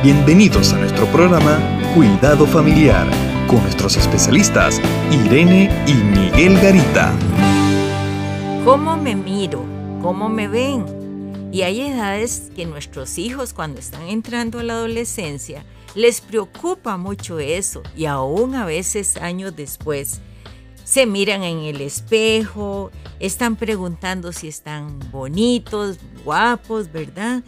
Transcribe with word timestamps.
Bienvenidos 0.00 0.72
a 0.74 0.78
nuestro 0.78 1.06
programa 1.06 1.58
Cuidado 1.92 2.46
Familiar 2.46 3.04
con 3.48 3.60
nuestros 3.62 3.96
especialistas 3.96 4.80
Irene 5.10 5.68
y 5.88 5.94
Miguel 5.94 6.54
Garita. 6.60 7.12
¿Cómo 8.64 8.96
me 8.96 9.16
miro? 9.16 9.64
¿Cómo 10.00 10.28
me 10.28 10.46
ven? 10.46 11.50
Y 11.50 11.62
hay 11.62 11.80
edades 11.80 12.52
que 12.54 12.64
nuestros 12.64 13.18
hijos 13.18 13.52
cuando 13.52 13.80
están 13.80 14.02
entrando 14.02 14.60
a 14.60 14.62
la 14.62 14.74
adolescencia 14.74 15.64
les 15.96 16.20
preocupa 16.20 16.96
mucho 16.96 17.40
eso 17.40 17.82
y 17.96 18.04
aún 18.04 18.54
a 18.54 18.64
veces 18.64 19.16
años 19.16 19.56
después 19.56 20.20
se 20.84 21.06
miran 21.06 21.42
en 21.42 21.58
el 21.64 21.80
espejo, 21.80 22.92
están 23.18 23.56
preguntando 23.56 24.30
si 24.30 24.46
están 24.46 25.00
bonitos, 25.10 25.98
guapos, 26.24 26.92
¿verdad? 26.92 27.42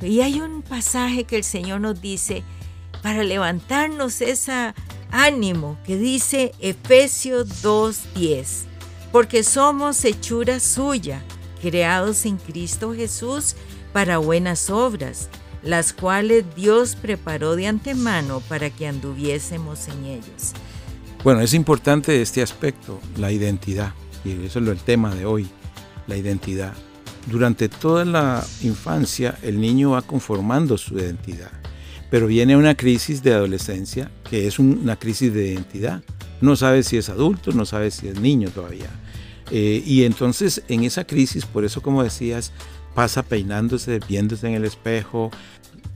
Y 0.00 0.20
hay 0.20 0.40
un 0.40 0.62
pasaje 0.62 1.24
que 1.24 1.36
el 1.36 1.44
Señor 1.44 1.80
nos 1.80 2.00
dice 2.00 2.42
para 3.02 3.22
levantarnos 3.22 4.20
ese 4.20 4.74
ánimo 5.10 5.78
que 5.84 5.96
dice 5.96 6.52
Efesios 6.58 7.62
2.10, 7.62 8.64
porque 9.12 9.42
somos 9.42 10.04
hechura 10.04 10.58
suya, 10.58 11.22
creados 11.60 12.26
en 12.26 12.36
Cristo 12.36 12.94
Jesús 12.94 13.54
para 13.92 14.18
buenas 14.18 14.70
obras, 14.70 15.28
las 15.62 15.92
cuales 15.92 16.44
Dios 16.56 16.96
preparó 16.96 17.56
de 17.56 17.68
antemano 17.68 18.40
para 18.48 18.70
que 18.70 18.86
anduviésemos 18.86 19.88
en 19.88 20.04
ellos. 20.04 20.52
Bueno, 21.22 21.40
es 21.40 21.54
importante 21.54 22.20
este 22.20 22.42
aspecto, 22.42 23.00
la 23.16 23.32
identidad, 23.32 23.94
y 24.24 24.44
eso 24.44 24.58
es 24.58 24.68
el 24.68 24.78
tema 24.78 25.14
de 25.14 25.24
hoy, 25.24 25.48
la 26.06 26.16
identidad. 26.16 26.74
Durante 27.26 27.68
toda 27.68 28.04
la 28.04 28.44
infancia 28.62 29.38
el 29.42 29.60
niño 29.60 29.90
va 29.90 30.02
conformando 30.02 30.76
su 30.76 30.98
identidad, 30.98 31.50
pero 32.10 32.26
viene 32.26 32.56
una 32.56 32.74
crisis 32.74 33.22
de 33.22 33.32
adolescencia 33.32 34.10
que 34.28 34.46
es 34.46 34.58
una 34.58 34.96
crisis 34.96 35.32
de 35.32 35.52
identidad. 35.52 36.02
No 36.40 36.54
sabe 36.56 36.82
si 36.82 36.98
es 36.98 37.08
adulto, 37.08 37.52
no 37.52 37.64
sabe 37.64 37.90
si 37.90 38.08
es 38.08 38.20
niño 38.20 38.50
todavía. 38.50 38.90
Eh, 39.50 39.82
y 39.84 40.04
entonces 40.04 40.62
en 40.68 40.84
esa 40.84 41.06
crisis, 41.06 41.46
por 41.46 41.64
eso 41.64 41.80
como 41.80 42.02
decías, 42.02 42.52
pasa 42.94 43.22
peinándose, 43.22 44.00
viéndose 44.06 44.46
en 44.48 44.54
el 44.54 44.64
espejo, 44.64 45.30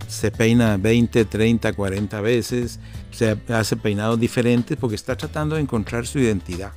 se 0.06 0.31
peina 0.31 0.77
20, 0.79 1.27
30, 1.27 1.73
40 1.75 2.21
veces, 2.23 2.81
se 3.11 3.37
hace 3.49 3.77
peinados 3.77 4.19
diferentes 4.19 4.77
porque 4.79 4.97
está 4.97 5.17
tratando 5.17 5.56
de 5.56 5.62
encontrar 5.62 6.06
su 6.06 6.19
identidad. 6.19 6.73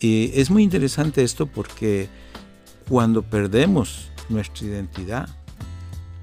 Y 0.00 0.30
es 0.34 0.50
muy 0.50 0.62
interesante 0.62 1.22
esto 1.22 1.46
porque 1.46 2.08
cuando 2.88 3.22
perdemos 3.22 4.08
nuestra 4.28 4.66
identidad, 4.66 5.28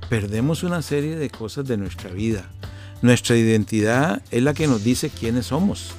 perdemos 0.09 0.63
una 0.63 0.81
serie 0.81 1.15
de 1.15 1.29
cosas 1.29 1.67
de 1.67 1.77
nuestra 1.77 2.11
vida. 2.11 2.49
Nuestra 3.01 3.35
identidad 3.35 4.21
es 4.29 4.43
la 4.43 4.53
que 4.53 4.67
nos 4.67 4.83
dice 4.83 5.09
quiénes 5.09 5.47
somos. 5.47 5.91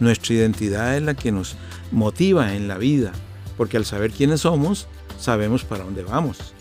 Nuestra 0.00 0.34
identidad 0.34 0.96
es 0.96 1.02
la 1.02 1.14
que 1.14 1.30
nos 1.30 1.56
motiva 1.92 2.54
en 2.54 2.66
la 2.66 2.78
vida, 2.78 3.12
porque 3.56 3.76
al 3.76 3.84
saber 3.84 4.10
quiénes 4.10 4.40
somos, 4.40 4.88
sabemos 5.20 5.64
para 5.64 5.84
dónde 5.84 6.02
vamos 6.02 6.54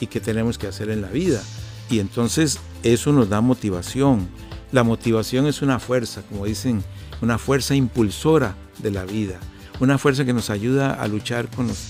y 0.00 0.08
qué 0.08 0.20
tenemos 0.20 0.58
que 0.58 0.66
hacer 0.66 0.90
en 0.90 1.00
la 1.00 1.08
vida. 1.08 1.42
Y 1.88 2.00
entonces 2.00 2.58
eso 2.82 3.12
nos 3.12 3.28
da 3.28 3.40
motivación. 3.40 4.28
La 4.72 4.82
motivación 4.82 5.46
es 5.46 5.62
una 5.62 5.78
fuerza, 5.78 6.22
como 6.28 6.44
dicen, 6.44 6.82
una 7.22 7.38
fuerza 7.38 7.74
impulsora 7.74 8.56
de 8.78 8.90
la 8.90 9.04
vida, 9.04 9.38
una 9.80 9.98
fuerza 9.98 10.24
que 10.24 10.32
nos 10.32 10.50
ayuda 10.50 10.94
a 10.94 11.08
luchar 11.08 11.48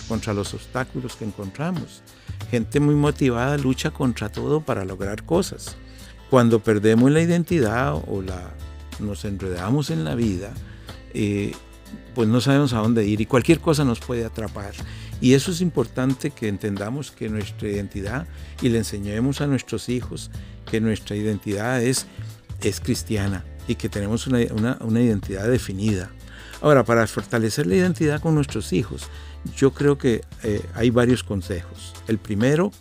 contra 0.09 0.33
los 0.33 0.55
obstáculos 0.55 1.17
que 1.17 1.25
encontramos. 1.25 2.03
Gente 2.51 2.81
muy 2.81 2.95
motivada 2.95 3.59
lucha 3.59 3.91
contra 3.91 4.31
todo 4.31 4.61
para 4.61 4.85
lograr 4.85 5.25
cosas. 5.25 5.77
Cuando 6.31 6.61
perdemos 6.61 7.11
la 7.11 7.21
identidad 7.21 7.95
o 7.95 8.23
la, 8.23 8.55
nos 8.99 9.25
enredamos 9.25 9.91
en 9.91 10.05
la 10.05 10.15
vida, 10.15 10.53
eh, 11.13 11.53
pues 12.15 12.29
no 12.29 12.41
sabemos 12.41 12.73
a 12.73 12.79
dónde 12.79 13.07
ir 13.07 13.21
y 13.21 13.27
cualquier 13.27 13.61
cosa 13.61 13.85
nos 13.85 14.01
puede 14.01 14.25
atrapar. 14.25 14.73
Y 15.21 15.35
eso 15.35 15.53
es 15.53 15.61
importante 15.61 16.31
que 16.31 16.49
entendamos 16.49 17.11
que 17.11 17.29
nuestra 17.29 17.69
identidad 17.69 18.27
y 18.63 18.69
le 18.69 18.79
enseñemos 18.79 19.41
a 19.41 19.47
nuestros 19.47 19.89
hijos 19.89 20.31
que 20.71 20.81
nuestra 20.81 21.17
identidad 21.17 21.83
es, 21.83 22.07
es 22.61 22.81
cristiana 22.81 23.45
y 23.67 23.77
que 23.77 23.89
tenemos 23.89 24.27
una, 24.27 25.01
identidad 25.01 25.49
definida. 25.49 26.11
Ahora, 26.61 26.85
para 26.85 27.07
fortalecer 27.07 27.67
la 27.67 27.77
identidad 27.77 28.21
con 28.21 28.35
nuestros 28.35 28.73
hijos, 28.73 29.09
yo 29.57 29.73
creo 29.73 29.99
que 29.99 30.23
eh, 30.43 30.63
hay 30.75 30.91
varios 30.91 31.23
consejos. 31.23 31.93
El 32.09 32.19
primero, 32.19 32.73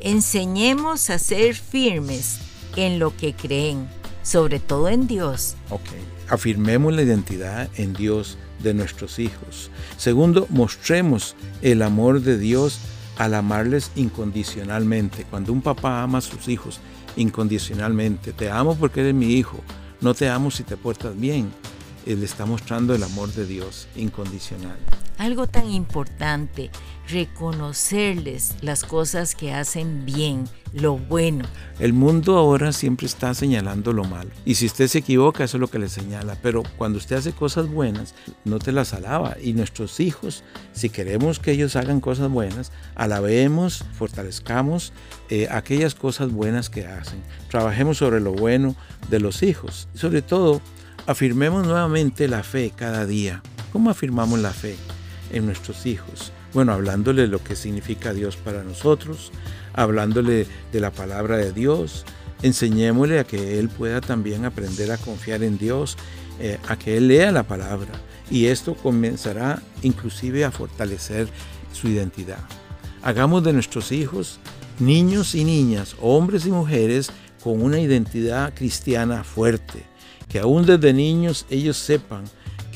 enseñemos 0.00 1.10
a 1.10 1.18
ser 1.18 1.54
firmes 1.54 2.38
en 2.76 2.98
lo 2.98 3.16
que 3.16 3.34
creen, 3.34 3.88
sobre 4.22 4.60
todo 4.60 4.88
en 4.88 5.06
Dios. 5.06 5.56
Ok, 5.70 5.88
afirmemos 6.28 6.94
la 6.94 7.02
identidad 7.02 7.68
en 7.76 7.92
Dios 7.92 8.38
de 8.62 8.74
nuestros 8.74 9.18
hijos. 9.18 9.70
Segundo, 9.96 10.46
mostremos 10.50 11.36
el 11.62 11.82
amor 11.82 12.20
de 12.20 12.38
Dios 12.38 12.80
al 13.18 13.34
amarles 13.34 13.90
incondicionalmente. 13.96 15.24
Cuando 15.30 15.52
un 15.52 15.62
papá 15.62 16.02
ama 16.02 16.18
a 16.18 16.22
sus 16.22 16.48
hijos 16.48 16.80
incondicionalmente, 17.16 18.32
te 18.32 18.50
amo 18.50 18.76
porque 18.76 19.00
eres 19.00 19.14
mi 19.14 19.32
hijo, 19.32 19.58
no 20.00 20.14
te 20.14 20.28
amo 20.28 20.50
si 20.50 20.64
te 20.64 20.76
portas 20.76 21.18
bien, 21.18 21.50
él 22.06 22.22
está 22.22 22.46
mostrando 22.46 22.94
el 22.94 23.02
amor 23.02 23.32
de 23.32 23.46
Dios 23.46 23.88
incondicional. 23.96 24.78
Algo 25.18 25.46
tan 25.46 25.70
importante, 25.70 26.70
reconocerles 27.08 28.54
las 28.60 28.84
cosas 28.84 29.34
que 29.34 29.54
hacen 29.54 30.04
bien, 30.04 30.44
lo 30.74 30.98
bueno. 30.98 31.46
El 31.78 31.94
mundo 31.94 32.36
ahora 32.36 32.70
siempre 32.72 33.06
está 33.06 33.32
señalando 33.32 33.94
lo 33.94 34.04
malo. 34.04 34.28
Y 34.44 34.56
si 34.56 34.66
usted 34.66 34.88
se 34.88 34.98
equivoca, 34.98 35.44
eso 35.44 35.56
es 35.56 35.60
lo 35.62 35.68
que 35.68 35.78
le 35.78 35.88
señala. 35.88 36.36
Pero 36.42 36.62
cuando 36.76 36.98
usted 36.98 37.16
hace 37.16 37.32
cosas 37.32 37.66
buenas, 37.66 38.14
no 38.44 38.58
te 38.58 38.72
las 38.72 38.92
alaba. 38.92 39.36
Y 39.42 39.54
nuestros 39.54 40.00
hijos, 40.00 40.44
si 40.72 40.90
queremos 40.90 41.38
que 41.38 41.52
ellos 41.52 41.76
hagan 41.76 42.00
cosas 42.00 42.30
buenas, 42.30 42.70
alabemos, 42.94 43.84
fortalezcamos 43.94 44.92
eh, 45.30 45.48
aquellas 45.50 45.94
cosas 45.94 46.30
buenas 46.30 46.68
que 46.68 46.86
hacen. 46.86 47.22
Trabajemos 47.50 47.96
sobre 47.96 48.20
lo 48.20 48.32
bueno 48.32 48.76
de 49.08 49.20
los 49.20 49.42
hijos. 49.42 49.88
Sobre 49.94 50.20
todo, 50.20 50.60
Afirmemos 51.06 51.64
nuevamente 51.64 52.26
la 52.26 52.42
fe 52.42 52.72
cada 52.74 53.06
día. 53.06 53.40
¿Cómo 53.72 53.90
afirmamos 53.90 54.40
la 54.40 54.50
fe 54.50 54.74
en 55.30 55.46
nuestros 55.46 55.86
hijos? 55.86 56.32
Bueno, 56.52 56.72
hablándole 56.72 57.28
lo 57.28 57.44
que 57.44 57.54
significa 57.54 58.12
Dios 58.12 58.36
para 58.36 58.64
nosotros, 58.64 59.30
hablándole 59.72 60.48
de 60.72 60.80
la 60.80 60.90
palabra 60.90 61.36
de 61.36 61.52
Dios, 61.52 62.04
enseñémosle 62.42 63.20
a 63.20 63.24
que 63.24 63.60
Él 63.60 63.68
pueda 63.68 64.00
también 64.00 64.44
aprender 64.44 64.90
a 64.90 64.96
confiar 64.96 65.44
en 65.44 65.58
Dios, 65.58 65.96
eh, 66.40 66.58
a 66.66 66.76
que 66.76 66.96
Él 66.96 67.06
lea 67.06 67.30
la 67.30 67.44
palabra. 67.44 67.92
Y 68.28 68.46
esto 68.46 68.74
comenzará 68.74 69.62
inclusive 69.82 70.44
a 70.44 70.50
fortalecer 70.50 71.28
su 71.72 71.86
identidad. 71.86 72.40
Hagamos 73.02 73.44
de 73.44 73.52
nuestros 73.52 73.92
hijos 73.92 74.40
niños 74.80 75.36
y 75.36 75.44
niñas, 75.44 75.94
hombres 76.00 76.46
y 76.46 76.50
mujeres, 76.50 77.12
con 77.44 77.62
una 77.62 77.78
identidad 77.78 78.52
cristiana 78.54 79.22
fuerte 79.22 79.84
que 80.28 80.38
aún 80.38 80.66
desde 80.66 80.92
niños 80.92 81.46
ellos 81.50 81.76
sepan 81.76 82.24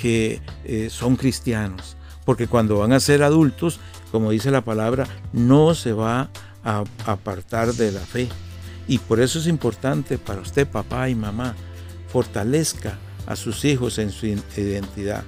que 0.01 0.41
eh, 0.65 0.89
son 0.91 1.17
cristianos, 1.17 1.97
porque 2.25 2.47
cuando 2.47 2.79
van 2.79 2.93
a 2.93 3.01
ser 3.01 3.23
adultos, 3.23 3.81
como 4.11 4.31
dice 4.31 4.51
la 4.51 4.63
palabra, 4.63 5.07
no 5.33 5.75
se 5.75 5.93
va 5.93 6.31
a 6.65 6.85
apartar 7.07 7.73
de 7.75 7.93
la 7.93 8.01
fe. 8.01 8.29
Y 8.89 8.99
por 8.99 9.21
eso 9.21 9.39
es 9.39 9.47
importante 9.47 10.19
para 10.19 10.41
usted, 10.41 10.67
papá 10.67 11.09
y 11.09 11.15
mamá, 11.15 11.55
fortalezca 12.09 12.99
a 13.27 13.37
sus 13.37 13.65
hijos 13.65 13.99
en 13.99 14.11
su 14.11 14.27
identidad, 14.27 15.23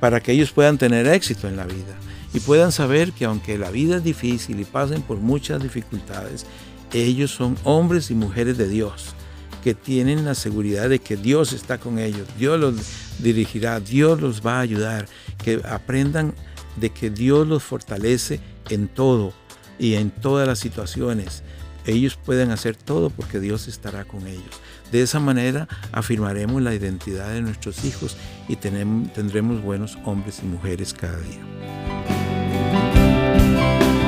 para 0.00 0.20
que 0.20 0.32
ellos 0.32 0.52
puedan 0.52 0.76
tener 0.76 1.06
éxito 1.06 1.48
en 1.48 1.56
la 1.56 1.64
vida 1.64 1.96
y 2.34 2.40
puedan 2.40 2.72
saber 2.72 3.12
que 3.12 3.24
aunque 3.24 3.56
la 3.56 3.70
vida 3.70 3.96
es 3.96 4.04
difícil 4.04 4.60
y 4.60 4.64
pasen 4.64 5.02
por 5.02 5.18
muchas 5.18 5.62
dificultades, 5.62 6.44
ellos 6.92 7.30
son 7.30 7.56
hombres 7.64 8.10
y 8.10 8.14
mujeres 8.14 8.58
de 8.58 8.68
Dios 8.68 9.14
que 9.62 9.74
tienen 9.74 10.24
la 10.24 10.34
seguridad 10.34 10.88
de 10.88 10.98
que 10.98 11.16
Dios 11.16 11.52
está 11.52 11.78
con 11.78 11.98
ellos, 11.98 12.26
Dios 12.38 12.58
los 12.58 12.74
dirigirá, 13.18 13.80
Dios 13.80 14.20
los 14.20 14.44
va 14.44 14.58
a 14.58 14.60
ayudar, 14.60 15.06
que 15.42 15.60
aprendan 15.68 16.34
de 16.76 16.90
que 16.90 17.10
Dios 17.10 17.46
los 17.46 17.62
fortalece 17.62 18.40
en 18.70 18.88
todo 18.88 19.32
y 19.78 19.94
en 19.94 20.10
todas 20.10 20.46
las 20.46 20.58
situaciones. 20.58 21.42
Ellos 21.86 22.16
pueden 22.16 22.50
hacer 22.50 22.76
todo 22.76 23.10
porque 23.10 23.38
Dios 23.38 23.68
estará 23.68 24.04
con 24.04 24.26
ellos. 24.26 24.42
De 24.90 25.02
esa 25.02 25.20
manera 25.20 25.68
afirmaremos 25.92 26.60
la 26.62 26.74
identidad 26.74 27.32
de 27.32 27.42
nuestros 27.42 27.84
hijos 27.84 28.16
y 28.48 28.56
tendremos 28.56 29.62
buenos 29.62 29.96
hombres 30.04 30.40
y 30.42 30.46
mujeres 30.46 30.92
cada 30.94 31.18
día. 31.18 31.38